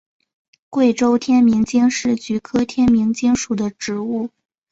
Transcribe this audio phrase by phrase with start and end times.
[0.71, 4.31] 贵州天名精是菊科天名精属的植物。